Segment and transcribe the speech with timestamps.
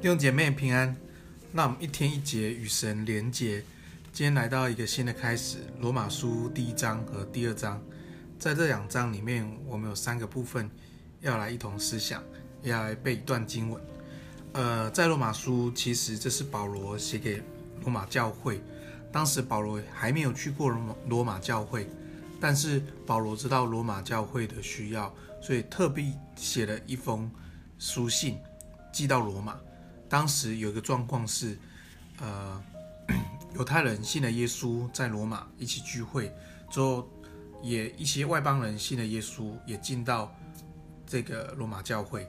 [0.00, 0.96] 弟兄姐妹平安，
[1.52, 3.62] 那我们一天一节与神连结。
[4.14, 7.78] 今天来到一个新的开始，《罗马书》第一章和第二章，
[8.38, 10.70] 在这两章里面，我们有三个部分
[11.20, 12.24] 要来一同思想，
[12.62, 13.82] 要来背一段经文。
[14.54, 17.42] 呃，在《罗马书》，其实这是保罗写给
[17.82, 18.58] 罗马教会，
[19.12, 21.86] 当时保罗还没有去过罗马罗马教会，
[22.40, 27.30] 但是保罗知道罗马教会的需要，所以特别写了一封
[27.78, 28.38] 书信
[28.90, 29.60] 寄到罗马。
[30.10, 31.56] 当时有一个状况是，
[32.18, 32.60] 呃，
[33.54, 36.34] 犹太人信了耶稣，在罗马一起聚会
[36.68, 37.08] 之后，
[37.62, 40.34] 也一些外邦人信了耶稣，也进到
[41.06, 42.28] 这个罗马教会。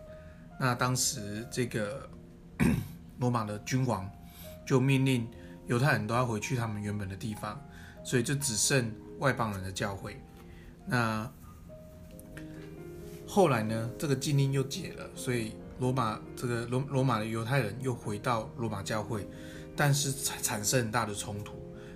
[0.59, 2.07] 那当时这个
[3.17, 4.07] 罗马的君王
[4.63, 5.27] 就命令
[5.65, 7.59] 犹太人都要回去他们原本的地方，
[8.03, 10.21] 所以就只剩外邦人的教会。
[10.85, 11.27] 那
[13.27, 15.55] 后来呢，这个禁令又解了，所以。
[15.81, 19.27] 罗马这个罗罗马的犹太人又回到罗马教会，
[19.75, 21.53] 但是产产生很大的冲突，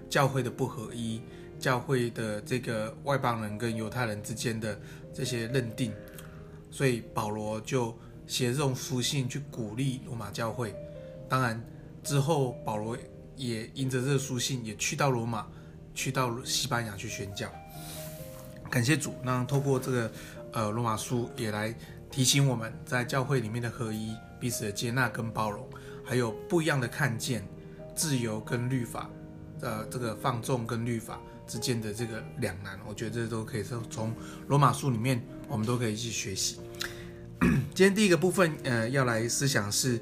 [0.09, 1.22] 教会的不合一，
[1.59, 4.78] 教会的这个外邦人跟犹太人之间的
[5.13, 5.94] 这些认定，
[6.72, 10.75] 所以保罗就写这种书信去鼓励罗马教会。
[11.30, 11.63] 当然
[12.03, 12.97] 之后保罗
[13.36, 15.45] 也因着这个书信也去到罗马，
[15.94, 17.47] 去到西班牙去宣教。
[18.67, 20.11] 感谢主，那透过这个
[20.53, 21.72] 呃罗马书也来。
[22.16, 25.68] 提醒我们在教会里面的合一、彼此的接纳跟包容，
[26.02, 27.46] 还有不一样的看见，
[27.94, 29.10] 自由跟律法，
[29.60, 34.16] 呃，这个放纵跟律法之间的这个两难，我觉得这都可以从从
[34.48, 36.62] 罗马书里面，我们都可以去学习。
[37.42, 40.02] 今天第一个部分，呃，要来思想是，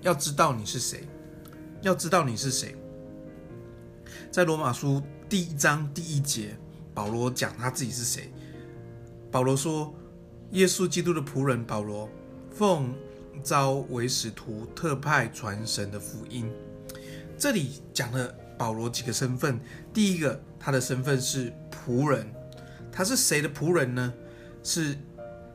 [0.00, 1.06] 要知道你是谁，
[1.82, 2.74] 要知道你是谁。
[4.30, 6.56] 在罗马书第一章第一节，
[6.94, 8.32] 保罗讲他自己是谁。
[9.30, 9.94] 保罗说。
[10.52, 12.08] 耶稣基督的仆人保罗，
[12.50, 12.92] 奉
[13.42, 16.50] 召为使徒，特派传神的福音。
[17.38, 19.60] 这里讲了保罗几个身份。
[19.94, 22.26] 第一个，他的身份是仆人。
[22.90, 24.12] 他是谁的仆人呢？
[24.64, 24.98] 是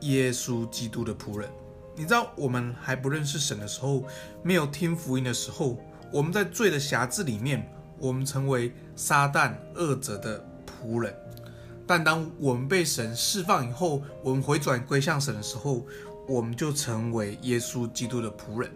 [0.00, 1.48] 耶稣基督的仆人。
[1.94, 4.04] 你知道，我们还不认识神的时候，
[4.42, 5.78] 没有听福音的时候，
[6.10, 11.14] 我们在罪的辖制里面，我们成为撒旦恶者的仆人。
[11.86, 15.86] 但当我们被神释放以后，我们回转归向神的时候，
[16.26, 18.70] 我们就成为耶稣基督的仆人。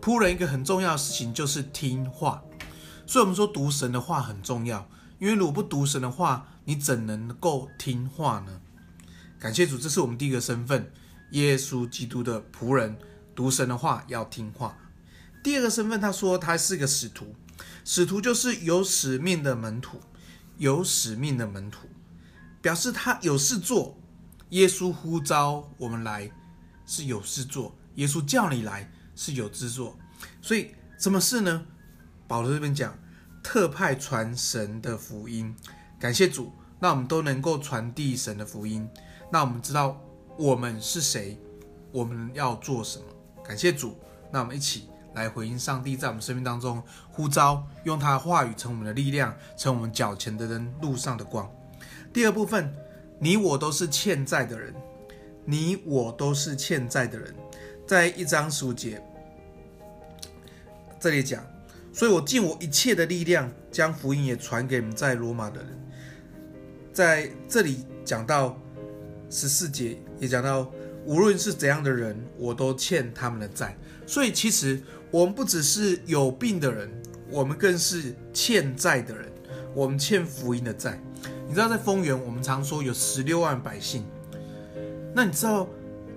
[0.00, 2.42] 仆人一个很重要的事情就是听话，
[3.06, 4.86] 所以我们说读神的话很重要。
[5.18, 8.60] 因为如果不读神的话，你怎能够听话呢？
[9.38, 10.92] 感谢主，这是我们第一个身份：
[11.30, 12.98] 耶稣基督的仆人。
[13.34, 14.76] 读神的话要听话。
[15.42, 17.34] 第二个身份，他说他是个使徒，
[17.82, 19.98] 使徒就是有使命的门徒，
[20.58, 21.88] 有使命的门徒。
[22.62, 23.98] 表示他有事做，
[24.50, 26.30] 耶稣呼召我们来
[26.86, 29.98] 是有事做，耶稣叫你来是有事做，
[30.40, 31.66] 所以什么事呢？
[32.28, 32.96] 保罗这边讲，
[33.42, 35.54] 特派传神的福音，
[35.98, 38.88] 感谢主，那我们都能够传递神的福音，
[39.30, 40.00] 那我们知道
[40.38, 41.36] 我们是谁，
[41.90, 43.04] 我们要做什么？
[43.44, 43.98] 感谢主，
[44.30, 46.80] 那我们一起来回应上帝在我们生命当中
[47.10, 51.50] 呼召，用他的话语成我们的力量，成我们脚前的灯，路上的光。
[52.12, 52.70] 第二部分，
[53.18, 54.74] 你我都是欠债的人，
[55.46, 57.34] 你我都是欠债的人，
[57.86, 59.02] 在一章十五节
[61.00, 61.42] 这里讲，
[61.92, 65.68] 所以我尽我一切的力量，将福音也传给你们在罗马的人。
[66.92, 68.60] 在这里讲到
[69.30, 70.70] 十四节，也讲到
[71.06, 73.74] 无论是怎样的人，我都欠他们的债。
[74.06, 74.78] 所以其实
[75.10, 76.90] 我们不只是有病的人，
[77.30, 79.32] 我们更是欠债的人，
[79.74, 81.02] 我们欠福音的债。
[81.52, 84.06] 你知道在丰原，我们常说有十六万百姓。
[85.14, 85.68] 那你知道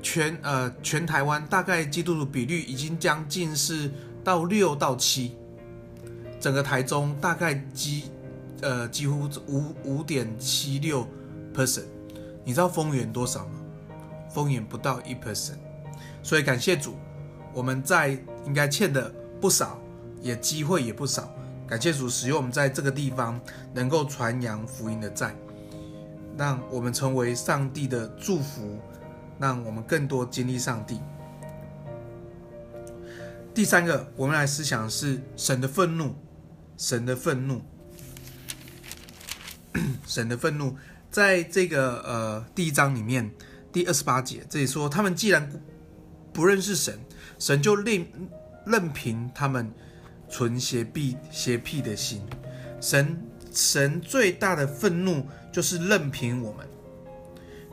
[0.01, 3.91] 全呃全台湾大概基督徒比率已经将近是
[4.23, 5.35] 到六到七，
[6.39, 8.03] 整个台中大概几
[8.61, 11.05] 呃几乎五五点七六
[11.53, 11.83] percent。
[12.45, 13.59] 你知道丰原多少吗？
[14.29, 15.57] 丰原不到一 percent。
[16.23, 16.95] 所以感谢主，
[17.53, 19.77] 我们在应该欠的不少，
[20.21, 21.29] 也机会也不少。
[21.67, 23.41] 感谢主使用我们在这个地方
[23.73, 25.35] 能够传扬福音的债，
[26.37, 28.79] 让我们成为上帝的祝福，
[29.39, 30.99] 让我们更多经历上帝。
[33.51, 36.13] 第三个，我们来思想是神的愤怒，
[36.77, 37.61] 神的愤怒，
[40.05, 40.75] 神的愤怒，
[41.09, 43.31] 在这个呃第一章里面
[43.71, 45.51] 第二十八节，这里说他们既然
[46.31, 46.99] 不认识神，
[47.39, 48.05] 神就任
[48.67, 49.73] 任凭他们。
[50.29, 52.21] 存邪僻邪僻的心，
[52.81, 53.17] 神
[53.51, 56.67] 神最大的愤怒就是任凭我们。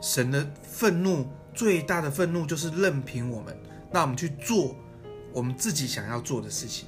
[0.01, 3.55] 神的愤怒最大的愤怒就是任凭我们，
[3.91, 4.75] 让我们去做
[5.31, 6.87] 我们自己想要做的事情。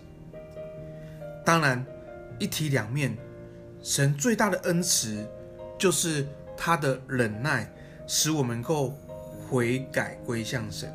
[1.45, 1.85] 当然，
[2.39, 3.15] 一体两面，
[3.81, 5.25] 神最大的恩慈
[5.77, 6.27] 就是
[6.57, 7.71] 他的忍耐，
[8.07, 8.97] 使我们能够
[9.47, 10.91] 悔改归向神。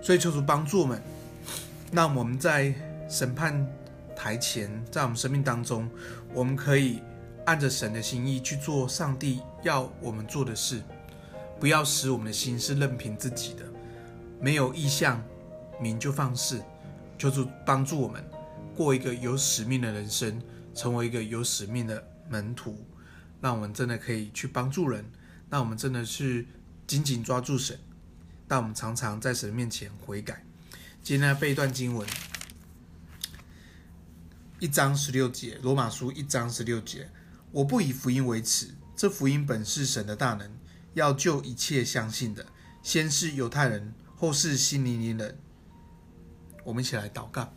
[0.00, 1.02] 所以求主帮助我们，
[1.92, 2.74] 让我们在
[3.08, 3.66] 审判
[4.18, 5.88] 台前，在我们生命当中，
[6.34, 7.00] 我们可以
[7.46, 10.82] 按着神的心意去做上帝要我们做的事，
[11.60, 13.64] 不要使我们的心是任凭自己的，
[14.40, 15.22] 没有异象，
[15.80, 16.60] 民就放肆。
[17.16, 18.22] 求主帮助我们
[18.76, 20.42] 过一个有使命的人生，
[20.74, 22.84] 成为一个有使命的门徒，
[23.40, 25.04] 让我们真的可以去帮助人，
[25.48, 26.44] 让我们真的是
[26.88, 27.78] 紧紧抓住神。
[28.48, 30.44] 但我们常常在神面前悔改。
[31.02, 32.06] 今天背一段经文，
[34.60, 37.08] 一章十六节，罗马书一章十六节。
[37.52, 40.50] 我不以福音为耻，这福音本是神的大能，
[40.94, 42.44] 要救一切相信的，
[42.82, 45.38] 先是犹太人，后是希利尼人。
[46.64, 47.54] 我们一起来祷告。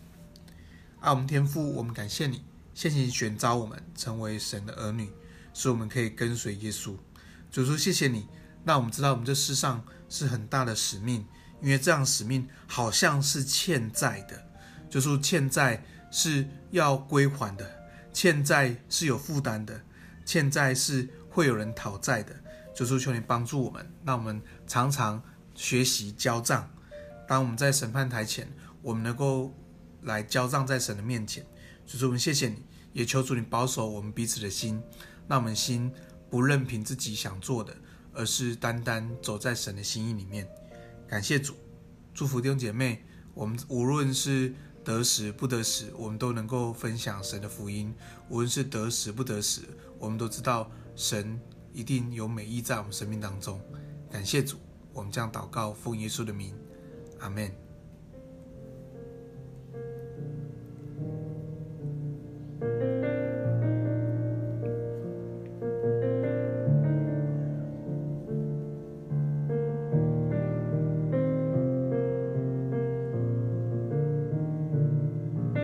[1.00, 2.45] 爱我们天父，我们感谢你，
[2.75, 5.12] 谢谢你选召我们成为神的儿女，
[5.56, 6.95] 使我们可以跟随耶稣。
[7.51, 8.27] 主说谢谢你。
[8.63, 11.25] 让我们知道，我们这世上是很大的使命，
[11.63, 14.47] 因为这样使命好像是欠债的，
[14.88, 17.68] 就是欠债是要归还的，
[18.13, 19.81] 欠债是有负担的，
[20.25, 22.36] 欠债是会有人讨债的。
[22.75, 25.22] 就是求你帮助我们，让我们常常
[25.56, 26.69] 学习交账。
[27.28, 28.48] 当我们在审判台前，
[28.81, 29.56] 我们能够
[30.04, 31.46] 来交账在神的面前。
[31.86, 34.81] 就是我们谢谢你，也求主你保守我们彼此的心，
[35.28, 35.92] 让我们心
[36.30, 37.75] 不任凭自己想做的。
[38.14, 40.46] 而是单单走在神的心意里面，
[41.07, 41.56] 感谢主，
[42.14, 43.06] 祝福弟兄姐妹。
[43.34, 47.94] 我们无论是得时不得时，我们都能够分享神的福音；
[48.30, 49.62] 无论是得时不得时，
[50.00, 51.39] 我们都知道神
[51.72, 53.62] 一定有美意在我们生命当中。
[54.10, 54.57] 感谢主，
[54.92, 56.54] 我们将祷告奉耶稣的名，
[57.19, 57.70] 阿门。